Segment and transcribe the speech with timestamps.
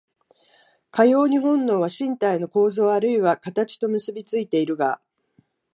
[0.89, 4.99] かように本能は身体の構造あるいは形と結び付いているが、